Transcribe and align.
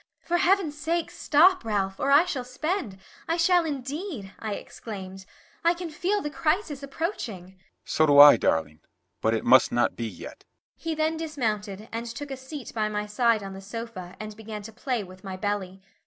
"For 0.23 0.37
heaven's 0.37 0.75
sake 0.75 1.11
stop, 1.11 1.63
Ralph, 1.63 1.99
or 1.99 2.11
I 2.11 2.25
shall 2.25 2.43
spend, 2.43 2.97
I 3.27 3.37
shall 3.37 3.65
indeed," 3.65 4.33
I 4.39 4.55
exclaimed, 4.55 5.27
"I 5.63 5.75
can 5.75 5.91
feel 5.91 6.23
the 6.23 6.31
crisis 6.31 6.81
approaching." 6.81 7.59
"So 7.85 8.07
do 8.07 8.17
I, 8.17 8.35
darling, 8.35 8.79
but 9.21 9.35
it 9.35 9.45
must 9.45 9.71
not 9.71 9.95
be 9.95 10.07
yet." 10.07 10.43
He 10.75 10.95
then 10.95 11.17
dismounted 11.17 11.87
and 11.91 12.07
took 12.07 12.31
a 12.31 12.35
seat 12.37 12.71
by 12.73 12.89
my 12.89 13.05
side 13.05 13.43
on 13.43 13.53
the 13.53 13.61
sofa 13.61 14.15
and 14.19 14.35
began 14.35 14.63
to 14.63 14.73
play 14.73 15.03
with 15.03 15.23
my 15.23 15.37
belly. 15.37 15.83